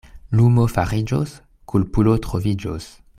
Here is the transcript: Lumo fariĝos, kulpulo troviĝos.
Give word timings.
Lumo 0.37 0.63
fariĝos, 0.75 1.35
kulpulo 1.73 2.19
troviĝos. 2.27 2.93